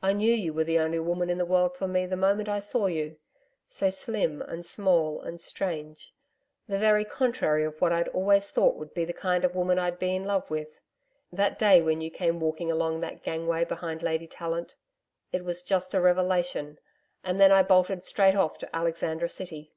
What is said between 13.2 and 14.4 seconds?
gangway behind Lady